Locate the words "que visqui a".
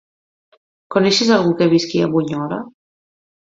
1.61-2.11